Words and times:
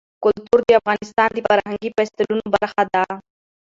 کلتور 0.23 0.59
د 0.65 0.69
افغانستان 0.81 1.29
د 1.33 1.37
فرهنګي 1.47 1.89
فستیوالونو 1.95 2.47
برخه 2.55 2.83
ده. 2.93 3.03